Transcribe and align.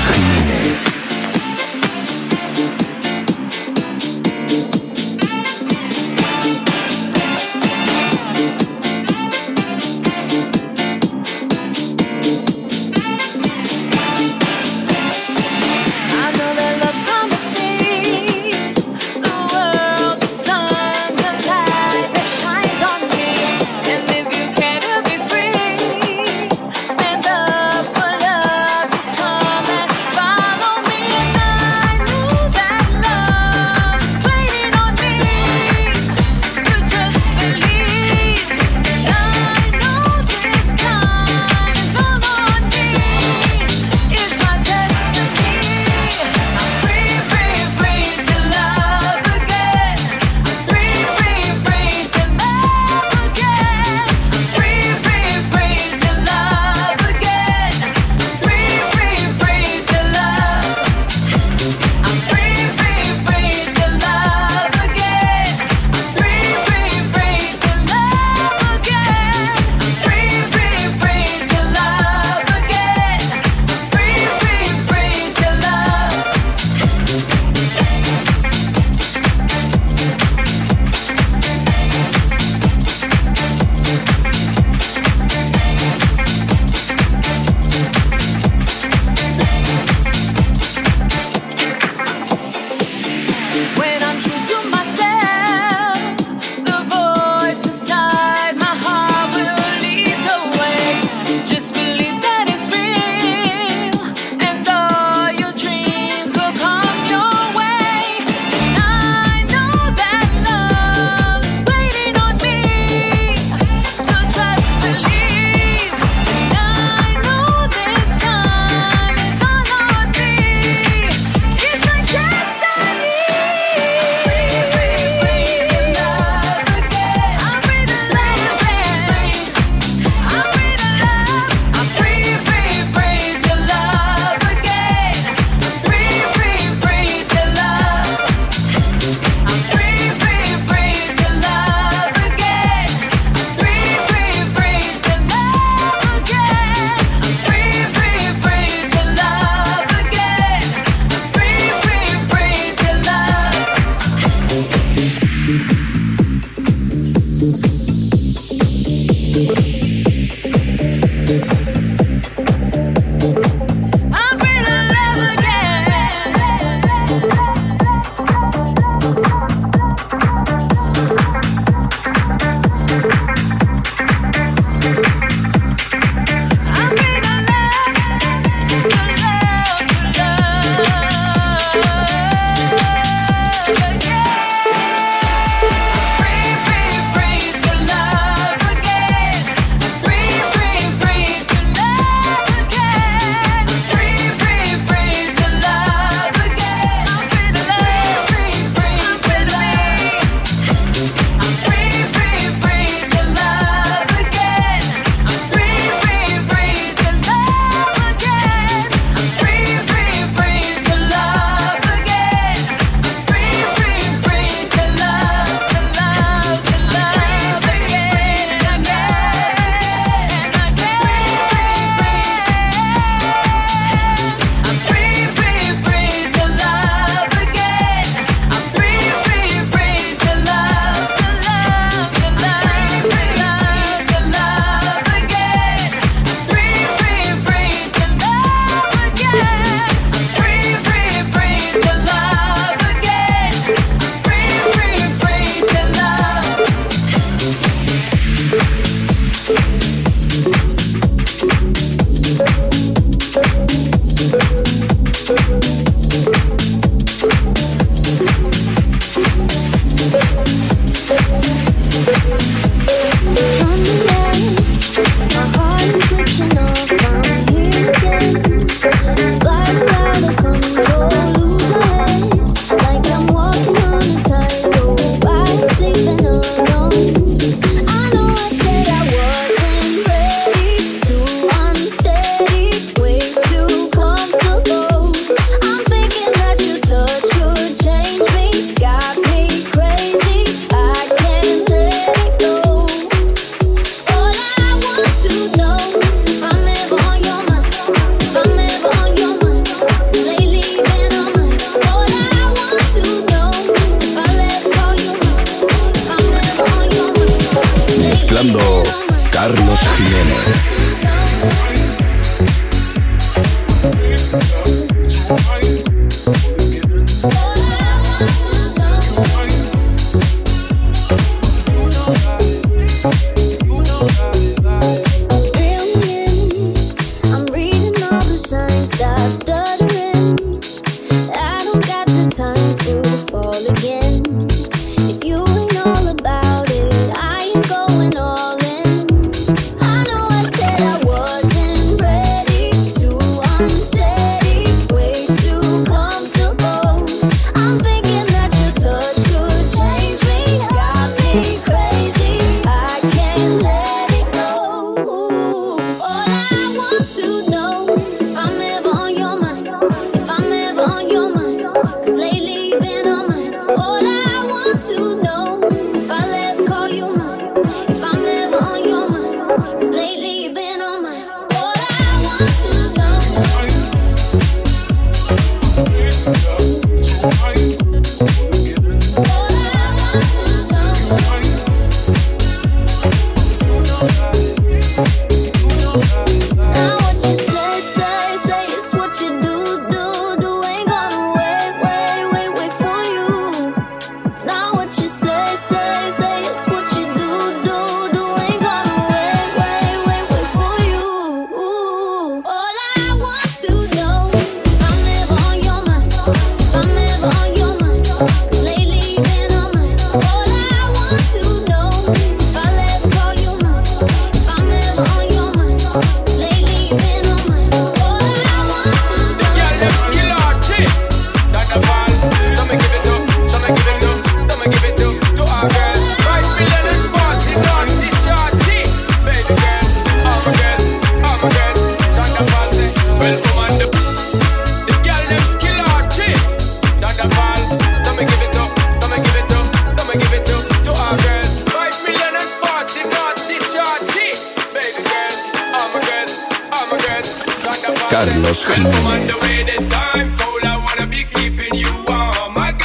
discriminer. 0.00 0.89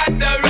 got 0.08 0.20
the 0.20 0.45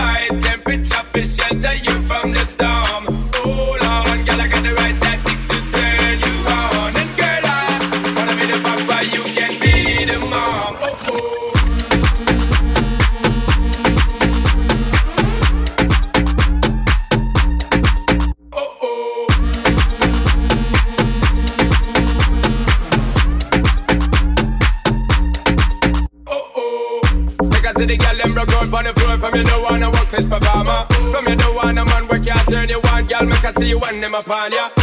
my 34.15 34.21
pan, 34.23 34.51
yeah. 34.53 34.74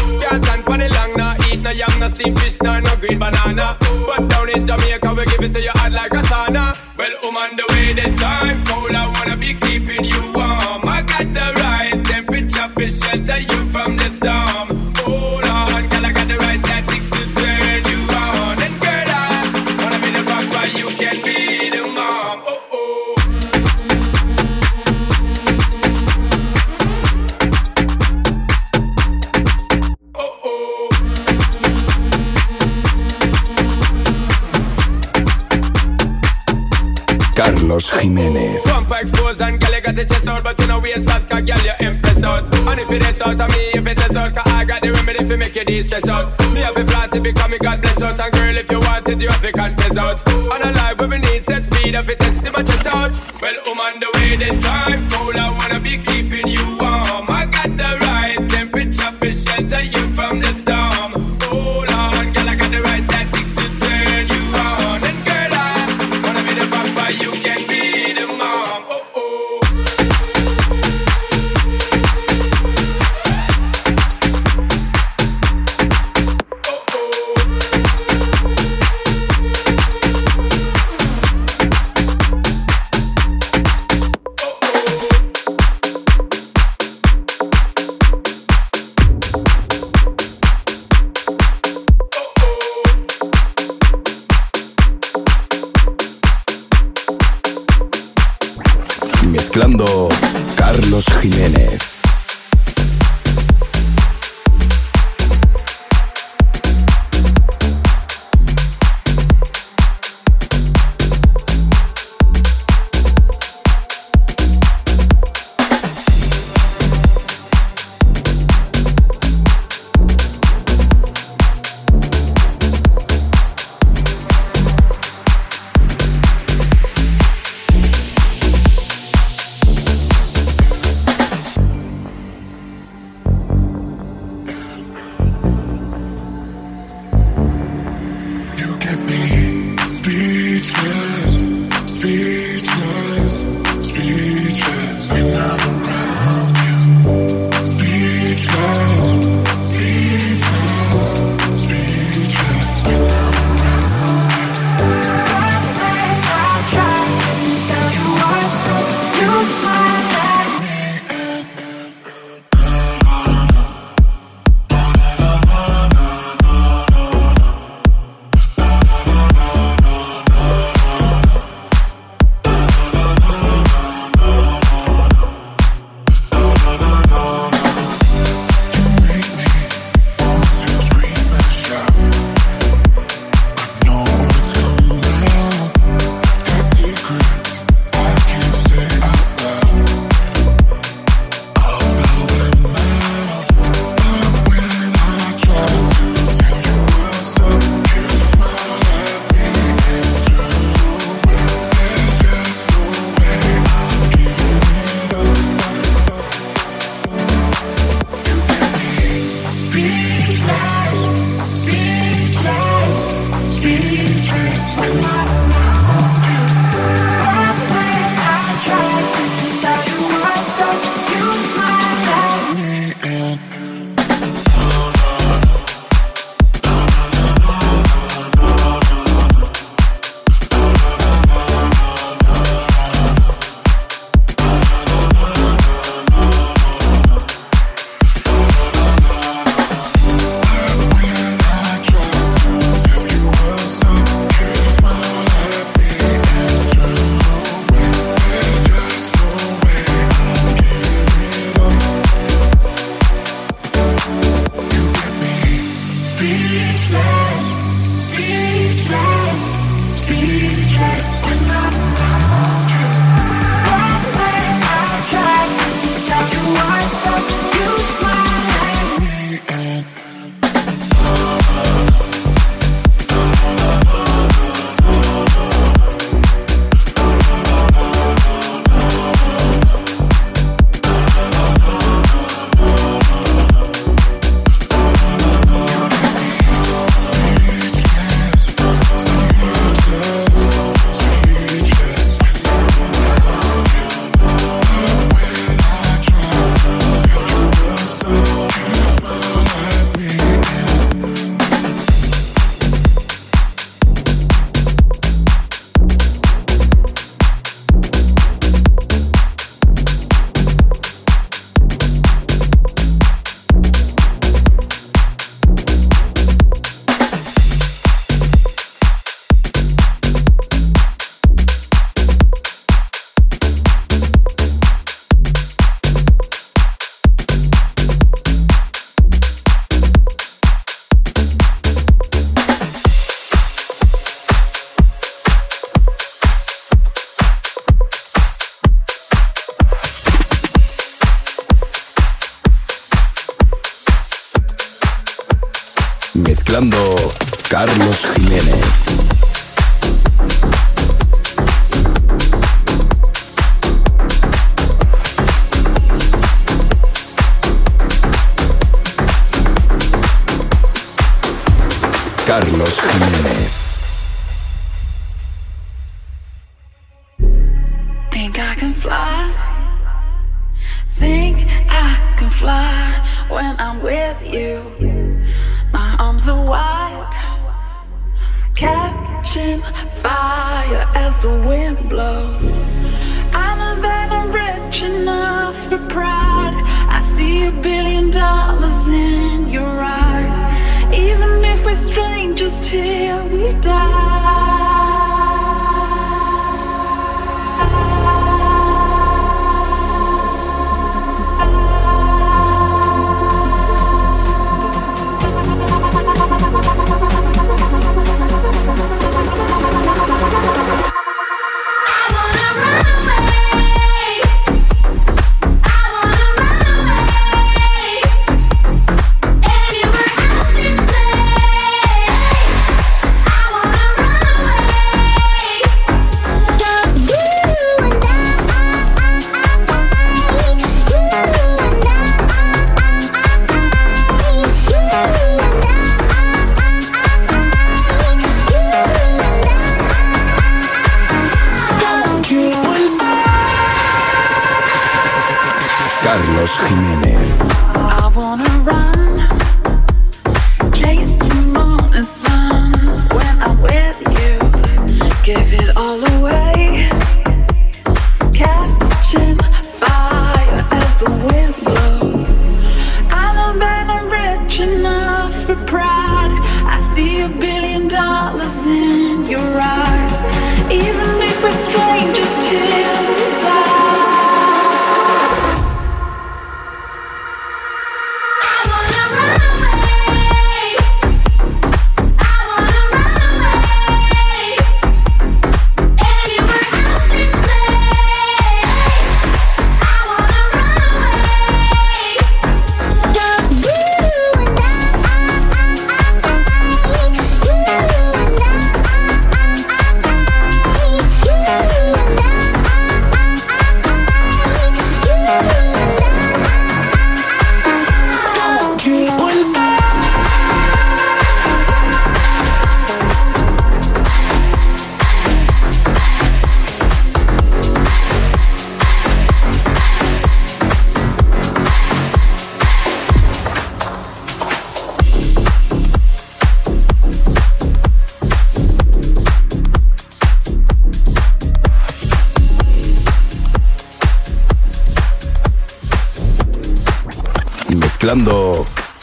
Jiménez. 38.02 38.60
Bumper 38.64 38.96
expose 38.96 39.40
and 39.40 39.60
girl, 39.60 39.74
you 39.74 39.80
got 39.80 39.94
the 39.94 40.04
chest 40.04 40.26
out, 40.26 40.42
but 40.42 40.58
you 40.58 40.66
know 40.66 40.80
we 40.80 40.92
soft, 40.94 41.30
cause 41.30 41.42
girl, 41.42 41.62
you 41.62 41.86
impressed 41.86 42.24
out. 42.24 42.42
And 42.66 42.80
if 42.80 42.90
it 42.90 43.08
is 43.08 43.20
out 43.20 43.40
of 43.40 43.48
me, 43.50 43.70
if 43.74 43.86
it 43.86 44.10
is 44.10 44.16
out, 44.16 44.34
cause 44.34 44.52
I 44.52 44.64
got 44.64 44.82
the 44.82 44.92
remedy 44.92 45.24
for 45.24 45.36
make 45.36 45.54
you 45.54 45.64
de-stress 45.64 46.08
out. 46.08 46.38
Me 46.50 46.60
have 46.60 46.76
a 46.76 46.84
plan 46.84 47.10
to 47.10 47.20
become 47.20 47.52
me 47.52 47.58
God 47.58 47.80
bless 47.80 48.02
out, 48.02 48.18
and 48.18 48.32
girl, 48.32 48.56
if 48.56 48.70
you 48.70 48.80
want 48.80 49.08
it, 49.08 49.20
you 49.20 49.28
have 49.28 49.42
to 49.42 49.52
confess 49.52 49.96
out. 49.96 50.18
And 50.28 50.64
a 50.64 50.72
life 50.72 50.98
where 50.98 51.08
we 51.08 51.18
need 51.18 51.44
set 51.44 51.62
speed, 51.62 51.94
if 51.94 52.08
it 52.08 52.18
test 52.18 52.42
the 52.42 52.50
chest 52.50 52.86
out. 52.86 53.12
Well, 53.40 53.54
I'm 53.66 53.78
on 53.78 54.00
the 54.00 54.10
way 54.14 54.36
this 54.36 54.60
time, 54.60 55.08
cold, 55.10 55.36
I 55.36 55.50
wanna 55.52 55.78
be 55.78 55.98
keeping 55.98 56.31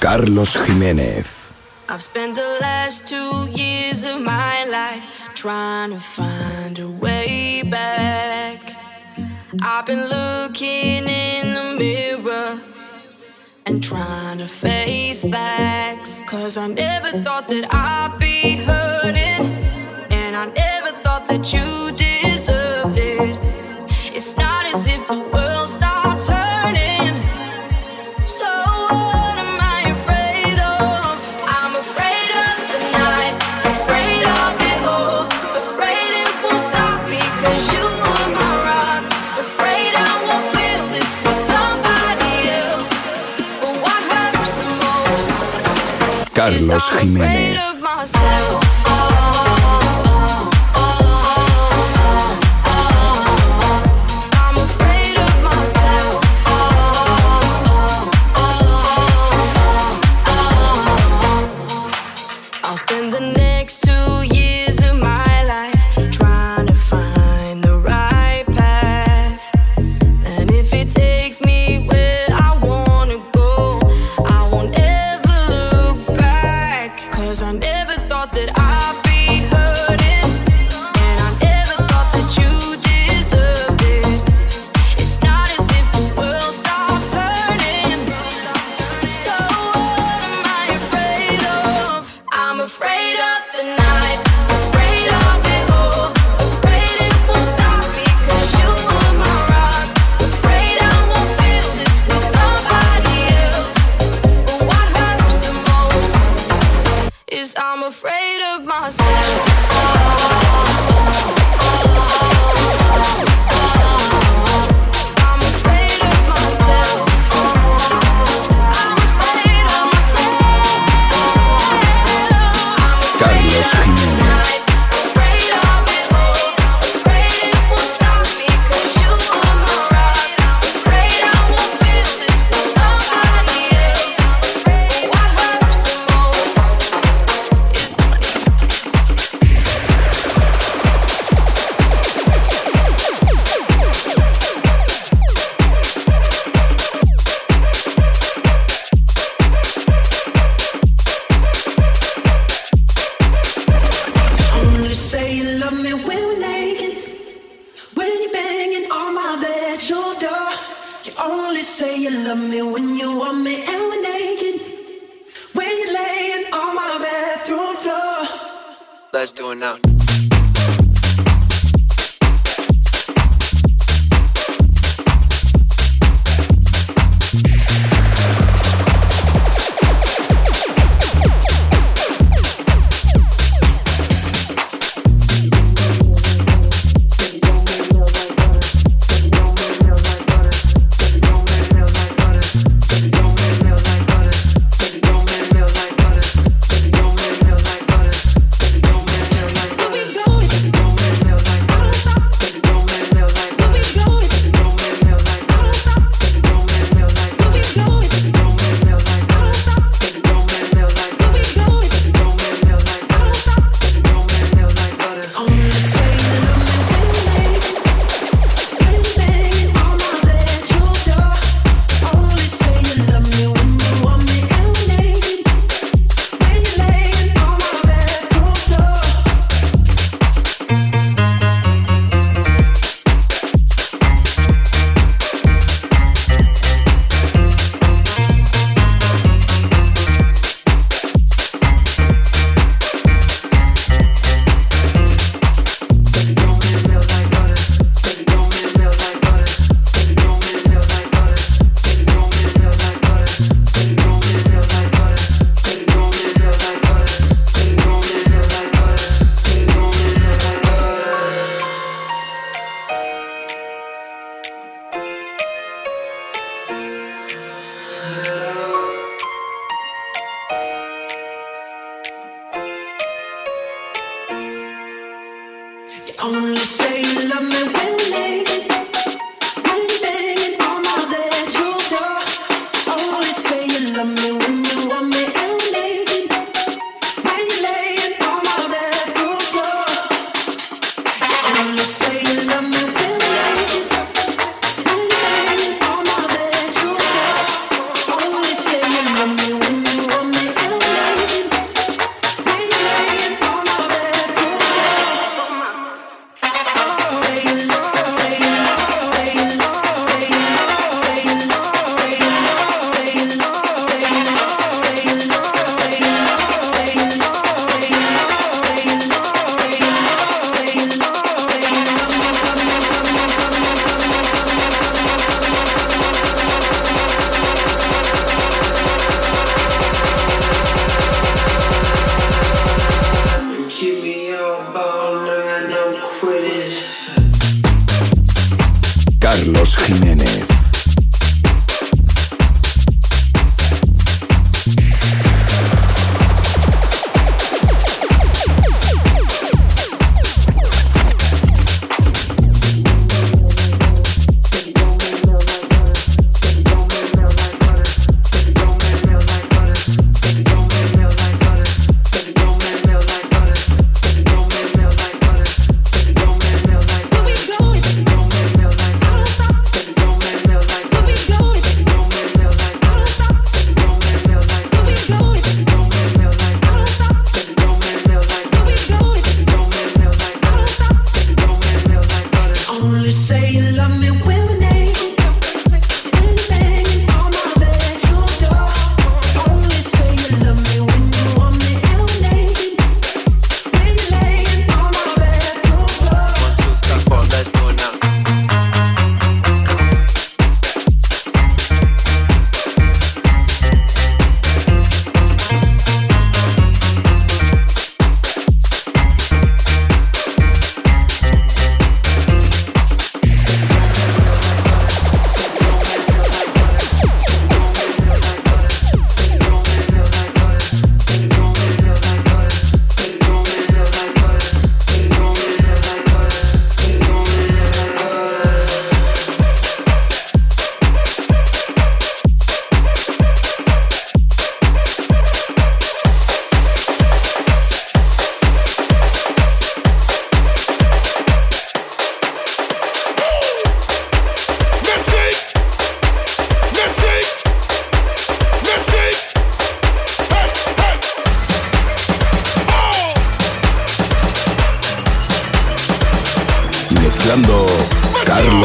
Carlos 0.01 0.55
Jiménez. 0.55 1.49
I've 1.87 2.03
spent 2.03 2.35
the 2.35 2.57
last 2.59 3.07
two 3.07 3.47
years 3.49 4.03
of 4.03 4.21
my 4.21 4.65
life 4.65 5.03
trying 5.35 5.91
to 5.91 5.99
find 6.01 6.77
a 6.79 6.89
way 6.89 7.63
back. 7.63 8.59
I've 9.61 9.85
been 9.85 10.05
looking 10.09 11.07
in 11.07 11.53
the 11.53 11.75
mirror 11.79 12.59
and 13.65 13.81
trying 13.81 14.39
to 14.39 14.47
face 14.47 15.23
facts. 15.23 16.21
Cause 16.27 16.57
I 16.57 16.67
never 16.67 17.11
thought 17.23 17.47
that 17.47 17.73
I'd 17.73 18.19
be 18.19 18.57
hurting, 18.65 19.45
and 20.11 20.35
I 20.35 20.45
never 20.47 20.91
thought. 21.03 21.09
Carlos 46.39 46.79
Jiménez. 47.01 47.68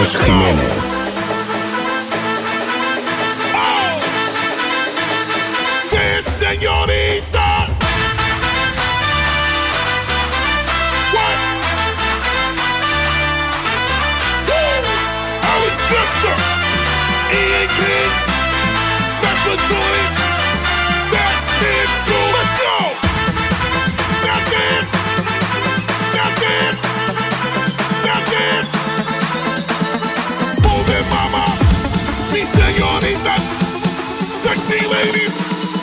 Carlos 0.05 0.23
Jiménez. 0.27 0.94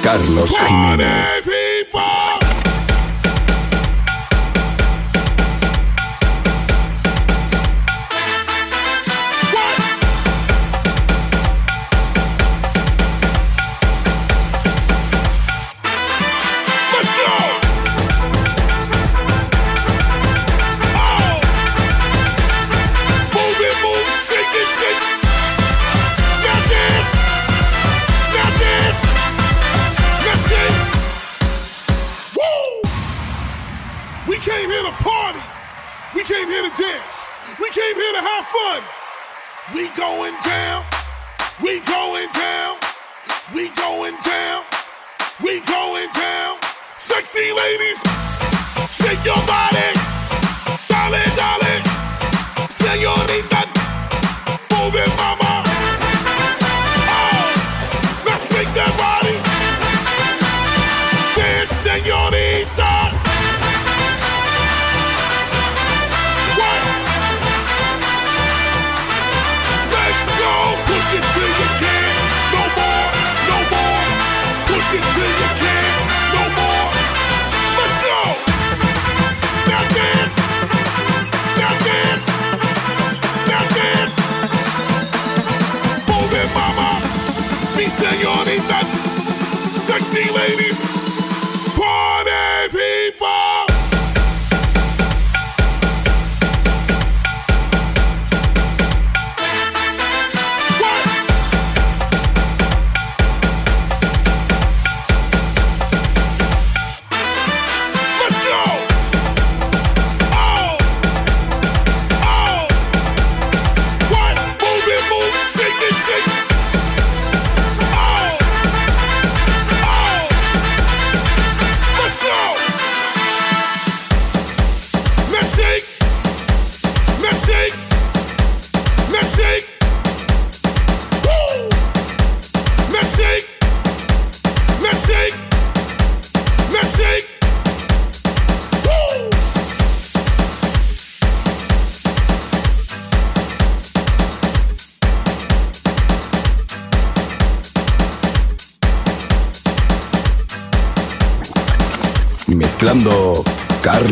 Carlos 0.04 0.52
Jiménez. 0.68 1.51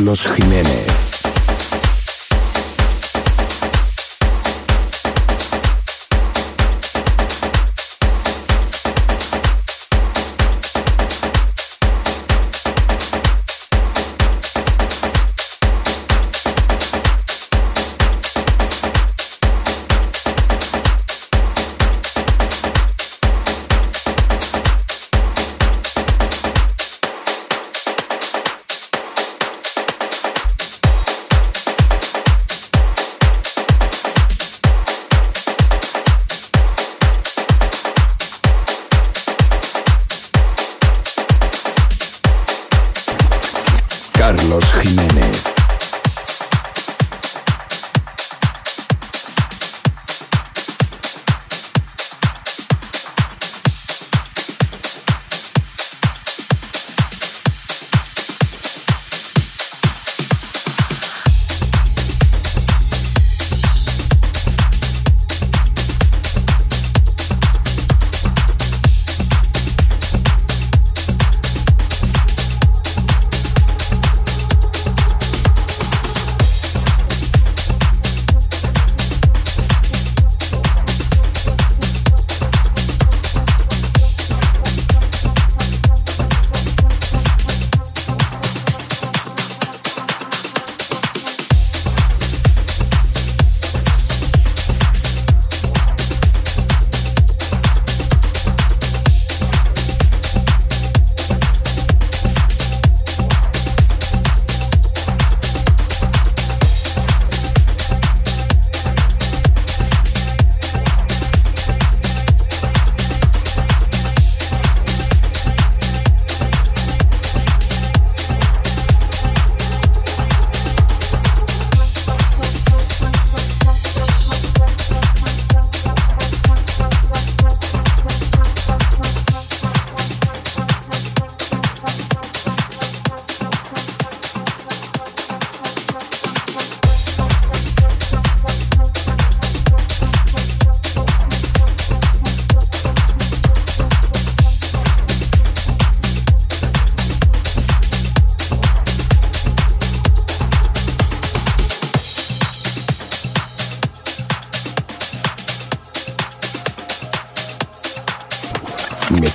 Carlos 0.10 0.36
Jiménez. 0.36 0.69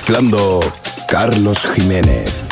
Mezclando 0.06 0.60
Carlos 1.08 1.64
Jiménez. 1.64 2.43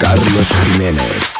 Carlos 0.00 0.48
Jiménez. 0.64 1.33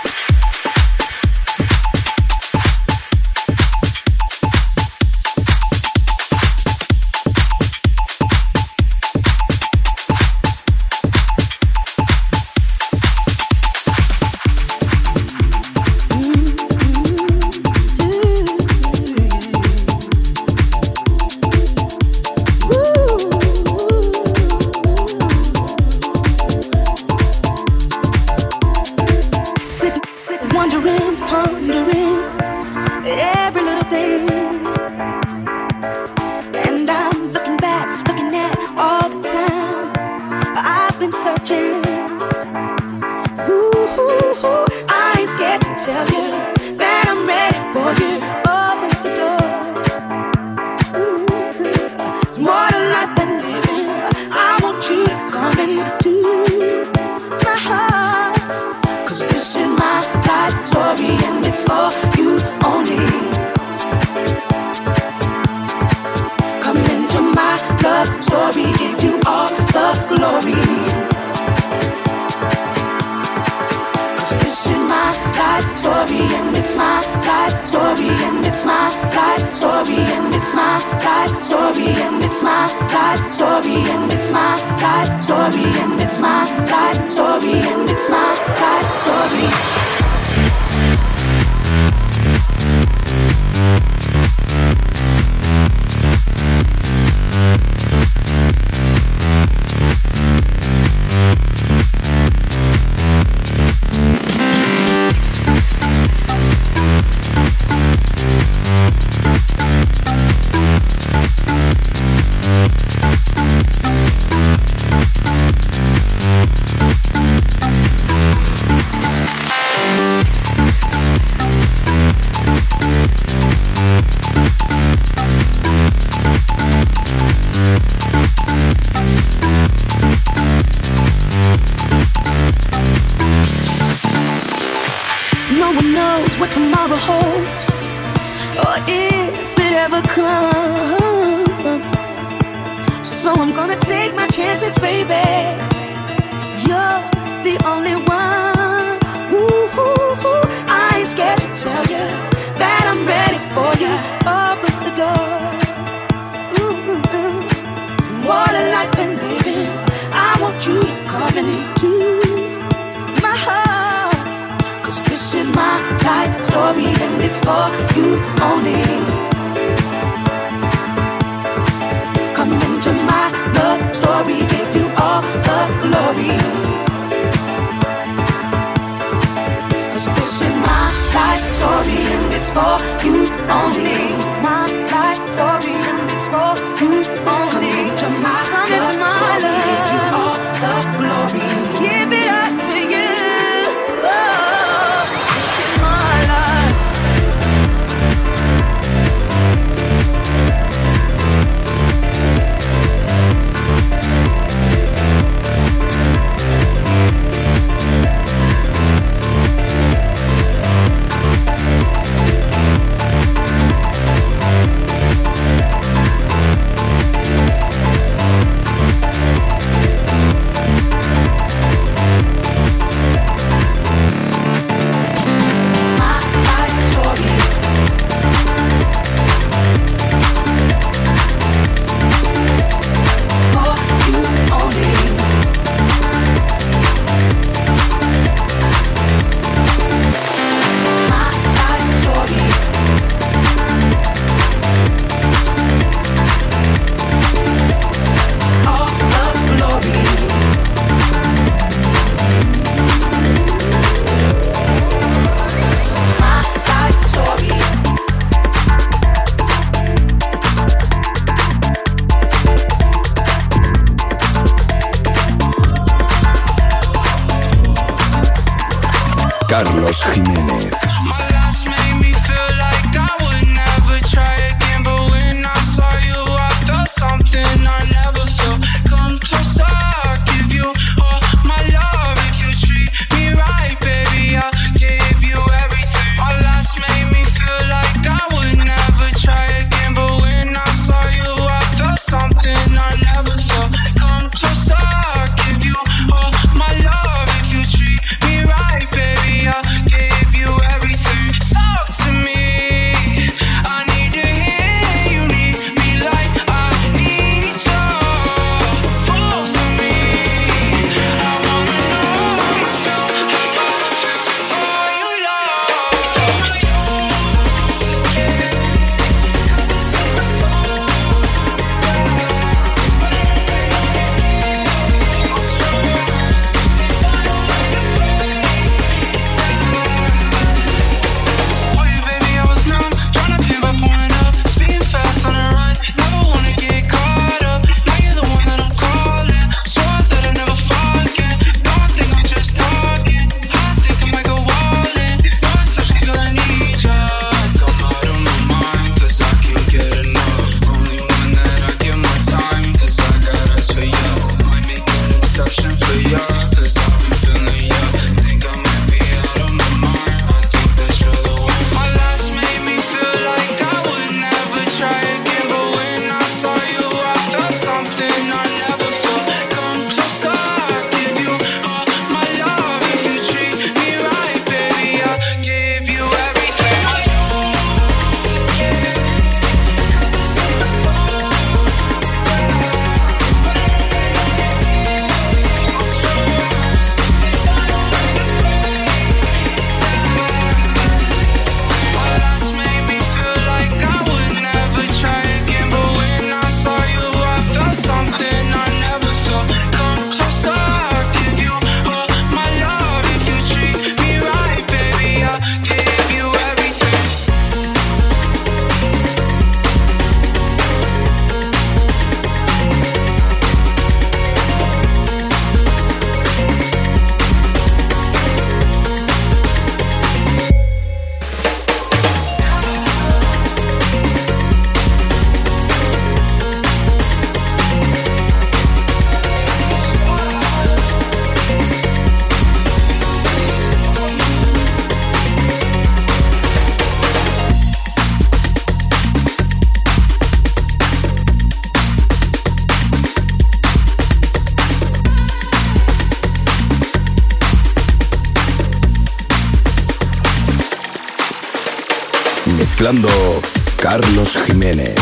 Mezclando 452.65 453.43
Carlos 453.77 454.35
Jiménez. 454.47 454.97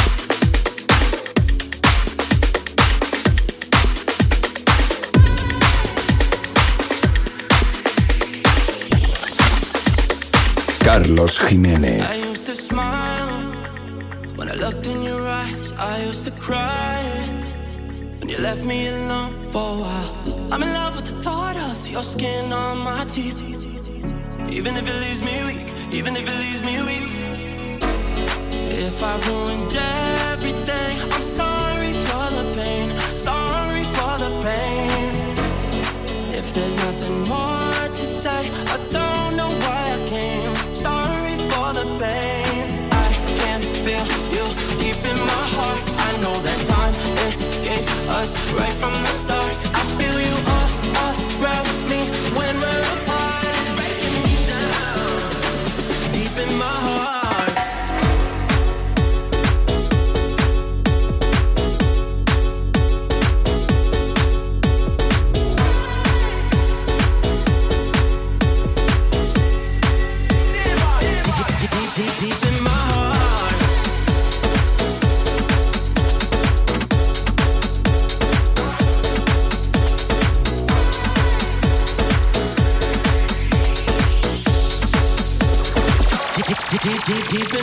Carlos 10.82 11.38
Jiménez. 11.38 12.02
I 12.02 12.16
used 12.30 12.46
to 12.46 12.56
smile 12.56 13.44
when 14.34 14.48
I 14.48 14.54
looked 14.54 14.88
in 14.88 15.04
your 15.04 15.22
eyes. 15.24 15.72
I 15.78 16.02
used 16.08 16.24
to 16.24 16.32
cry 16.32 17.00
when 18.18 18.28
you 18.28 18.38
left 18.38 18.64
me 18.64 18.88
alone 18.88 19.34
for 19.52 19.62
a 19.62 19.78
while. 19.82 20.52
I'm 20.52 20.62
in 20.64 20.72
love 20.72 20.96
with 20.96 21.06
the 21.06 21.22
thought 21.22 21.56
of 21.70 21.86
your 21.86 22.02
skin 22.02 22.52
on 22.52 22.78
my 22.78 23.04
teeth. 23.04 23.40
Even 24.50 24.76
if 24.76 24.84
it 24.88 24.96
leaves 25.04 25.22
me 25.22 25.34
weak, 25.46 25.94
even 25.94 26.16
if 26.16 26.26
it 26.28 26.38
leaves 26.40 26.62
me 26.64 26.82
weak. 26.82 27.11
If 28.84 29.00
I 29.00 29.16
ruined 29.28 29.76
everything, 29.76 30.98
I'm 31.12 31.22
sorry 31.22 31.92
for 31.92 32.26
the 32.34 32.44
pain. 32.56 32.90
Sorry 33.14 33.84
for 33.94 34.14
the 34.18 34.30
pain. 34.42 35.14
If 36.34 36.52
there's 36.52 36.76
nothing 36.78 37.20
more 37.28 37.86
to 37.86 38.04
say, 38.20 38.50
I 38.74 38.76
don't 38.90 39.36
know 39.36 39.50
why 39.64 39.82
I 39.94 40.08
came. 40.08 40.54
Sorry 40.74 41.36
for 41.52 41.68
the 41.78 41.86
pain. 42.02 42.90
I 42.90 43.10
can 43.38 43.62
feel 43.62 44.04
you 44.34 44.44
deep 44.82 44.98
in 45.10 45.18
my 45.30 45.44
heart. 45.54 45.80
I 46.08 46.10
know 46.20 46.34
that 46.42 46.60
time 46.66 46.94
escaped 47.38 47.88
us 48.18 48.34
right 48.58 48.74
from 48.82 48.94
the 48.94 49.11
Keep 87.32 87.54
it 87.54 87.61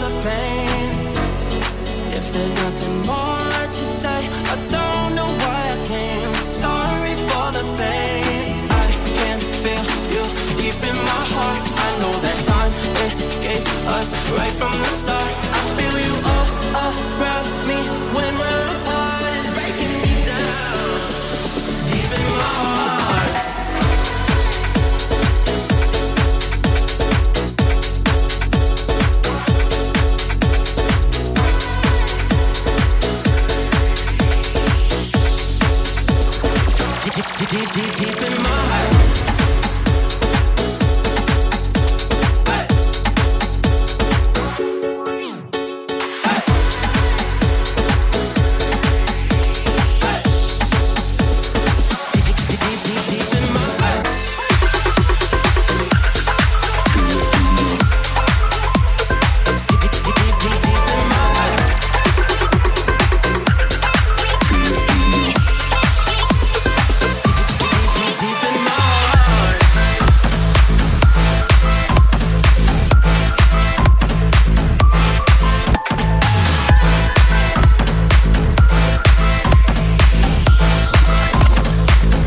the 0.00 0.10
pain. 0.24 0.88
If 2.18 2.32
there's 2.32 2.54
nothing 2.64 2.96
more 3.06 3.66
to 3.66 3.84
say, 4.00 4.79
deep 10.70 10.82
in 10.88 10.96
my 10.96 11.22
heart. 11.34 11.58
I 11.86 11.90
know 12.00 12.12
that 12.26 12.38
time 12.44 12.72
escaped 13.26 13.68
us 13.96 14.12
right 14.38 14.52
from 14.52 14.72
the 14.72 14.92
start. 15.02 15.32
I 15.56 15.60
feel 15.76 15.96
you 16.06 16.14
all 16.32 16.48
around 16.86 17.48
me 17.68 17.78
when 18.14 18.49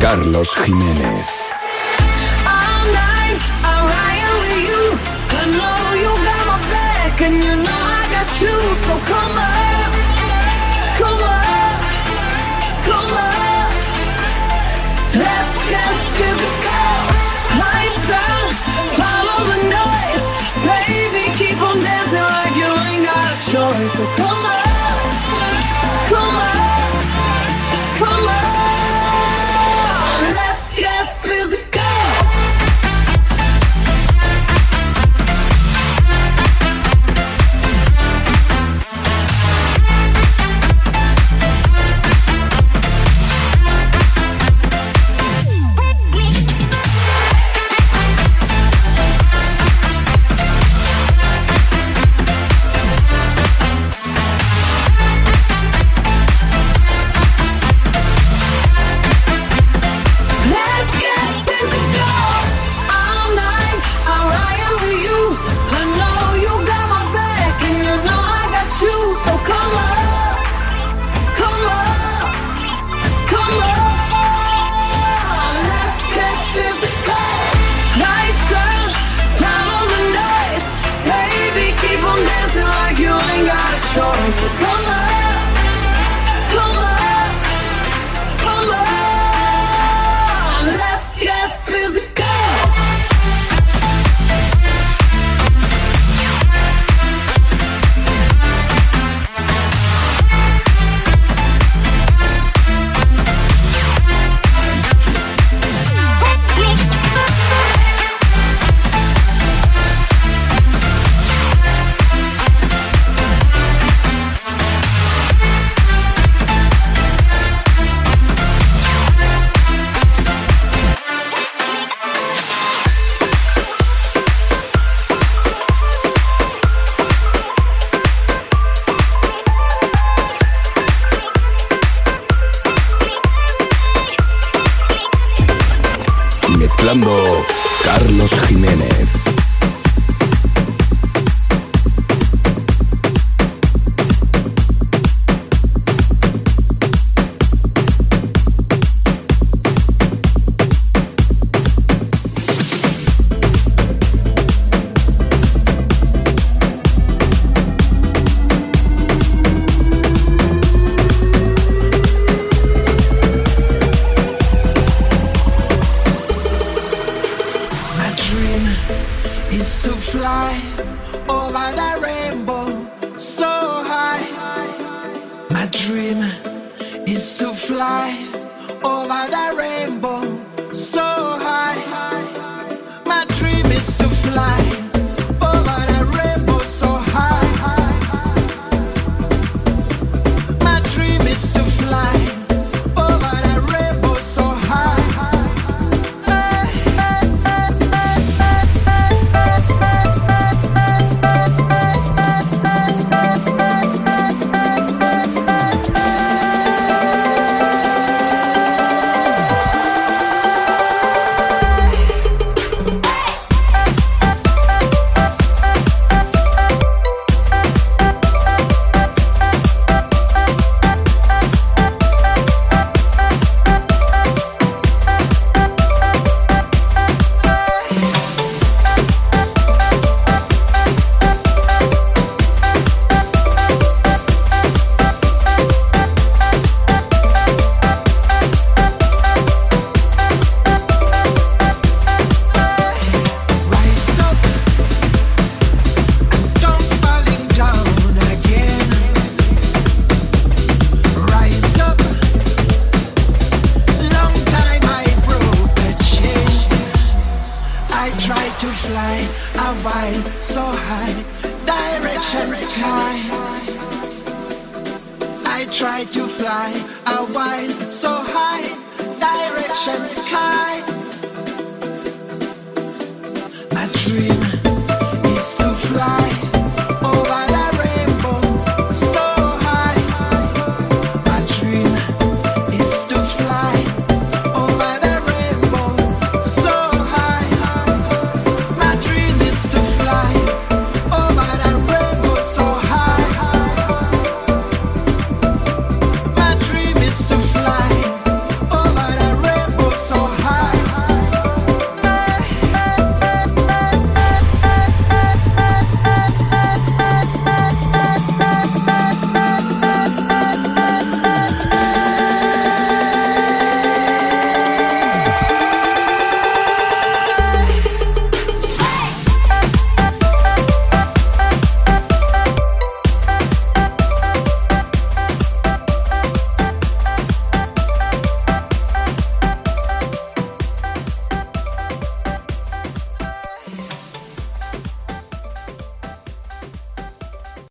Carlos 0.04 0.44
Jiménez. 0.66 1.44